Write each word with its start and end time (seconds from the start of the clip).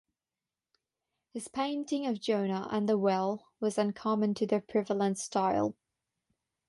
His 1.31 1.47
painting 1.47 2.07
of 2.07 2.19
"Jonah 2.19 2.67
and 2.71 2.89
the 2.89 2.97
Whale" 2.97 3.49
was 3.59 3.77
uncommon 3.77 4.33
to 4.33 4.47
the 4.47 4.59
prevalent 4.59 5.19
style. 5.19 5.75